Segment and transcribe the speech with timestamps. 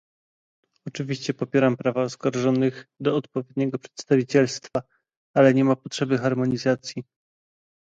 [0.87, 4.81] Oczywiście popieram prawa oskarżonych do odpowiedniego przedstawicielstwa,
[5.35, 7.03] ale nie ma potrzeby harmonizacji